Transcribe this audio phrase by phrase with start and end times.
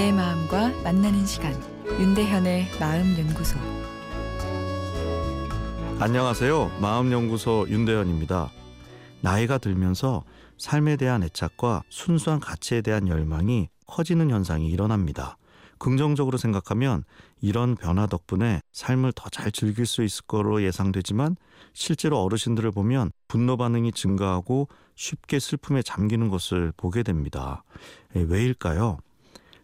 [0.00, 1.52] 내 마음과 만나는 시간
[1.84, 3.58] 윤대현의 마음 연구소
[5.98, 6.78] 안녕하세요.
[6.80, 8.50] 마음 연구소 윤대현입니다.
[9.20, 10.24] 나이가 들면서
[10.56, 15.36] 삶에 대한 애착과 순수한 가치에 대한 열망이 커지는 현상이 일어납니다.
[15.76, 17.04] 긍정적으로 생각하면
[17.42, 21.36] 이런 변화 덕분에 삶을 더 잘 즐길 수 있을 거로 예상되지만
[21.74, 27.64] 실제로 어르신들을 보면 분노 반응이 증가하고 쉽게 슬픔에 잠기는 것을 보게 됩니다.
[28.14, 28.96] 왜일까요?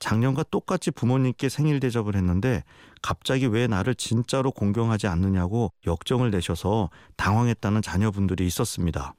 [0.00, 2.64] 작년과 똑같이 부모님께 생일 대접을 했는데
[3.02, 9.14] 갑자기 왜 나를 진짜로 공경하지 않느냐고 역정을 내셔서 당황했다는 자녀분들이 있었습니다.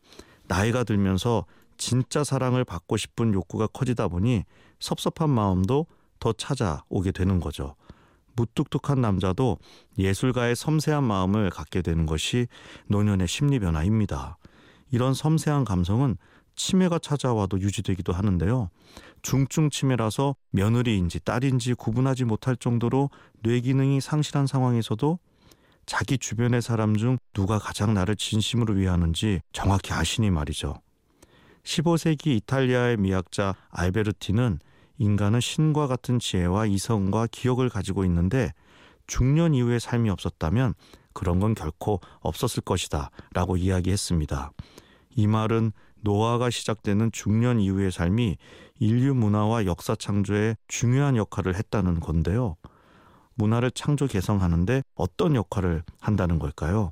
[0.47, 1.45] 나이가 들면서
[1.77, 4.43] 진짜 사랑을 받고 싶은 욕구가 커지다 보니
[4.79, 5.85] 섭섭한 마음도
[6.19, 7.75] 더 찾아오게 되는 거죠.
[8.35, 9.57] 무뚝뚝한 남자도
[9.97, 12.47] 예술가의 섬세한 마음을 갖게 되는 것이
[12.87, 14.37] 노년의 심리 변화입니다.
[14.91, 16.17] 이런 섬세한 감성은
[16.55, 18.69] 치매가 찾아와도 유지되기도 하는데요.
[19.21, 23.09] 중증 치매라서 며느리인지 딸인지 구분하지 못할 정도로
[23.41, 25.19] 뇌 기능이 상실한 상황에서도
[25.85, 30.75] 자기 주변의 사람 중 누가 가장 나를 진심으로 위하는지 정확히 아시니 말이죠.
[31.63, 34.59] 15세기 이탈리아의 미학자 알베르티는
[34.97, 38.53] 인간은 신과 같은 지혜와 이성과 기억을 가지고 있는데
[39.07, 40.73] 중년 이후의 삶이 없었다면
[41.13, 44.51] 그런 건 결코 없었을 것이다 라고 이야기했습니다.
[45.15, 48.37] 이 말은 노화가 시작되는 중년 이후의 삶이
[48.79, 52.55] 인류 문화와 역사 창조에 중요한 역할을 했다는 건데요.
[53.35, 56.91] 문화를 창조 개성하는데 어떤 역할을 한다는 걸까요?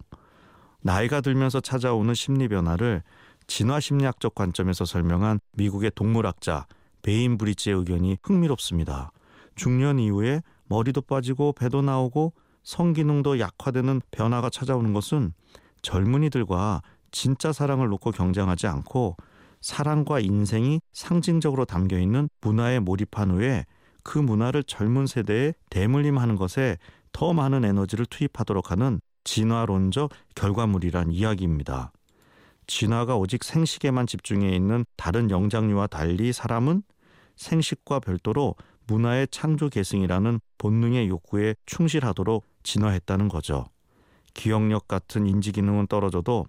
[0.82, 3.04] 나이가 들면서 찾아오는 심리 변화를
[3.48, 6.68] 진화 심리학적 관점에서 설명한 미국의 동물학자
[7.02, 9.12] 베인 브리지의 의견이 흥미롭습니다.
[9.56, 12.34] 중년 이후에 머리도 빠지고 배도 나오고
[12.64, 15.34] 성기능도 약화되는 변화가 찾아오는 것은
[15.82, 19.18] 젊은이들과 진짜 사랑을 놓고 경쟁하지 않고
[19.62, 23.66] 사랑과 인생이 상징적으로 담겨 있는 문화에 몰입한 후에
[24.04, 26.78] 그 문화를 젊은 세대에 대물림하는 것에
[27.12, 31.92] 더 많은 에너지를 투입하도록 하는 진화론적 결과물이란 이야기입니다.
[32.68, 36.84] 진화가 오직 생식에만 집중해 있는 다른 영장류와 달리 사람은
[37.36, 38.56] 생식과 별도로
[38.88, 43.66] 문화의 창조 계승이라는 본능의 욕구에 충실하도록 진화했다는 거죠.
[44.34, 46.46] 기억력 같은 인지 기능은 떨어져도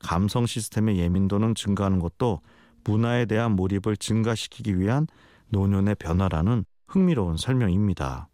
[0.00, 2.40] 감성 시스템의 예민도는 증가하는 것도
[2.84, 5.06] 문화에 대한 몰입을 증가시키기 위한
[5.48, 8.28] 노년의 변화라는 흥미로운 설명입니다.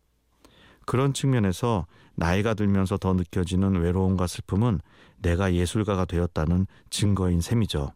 [0.86, 4.80] 그런 측면에서 나이가 들면서 더 느껴지는 외로움과 슬픔은
[5.18, 7.92] 내가 예술가가 되었다는 증거인 셈이죠.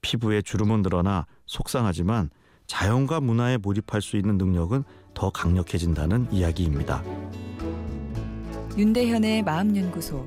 [0.00, 2.30] 피부에 주름은 늘어나 속상하지만
[2.66, 7.02] 자연과 문화에 몰입할 수 있는 능력은 더 강력해진다는 이야기입니다.
[8.76, 10.26] 윤대현의 마음연구소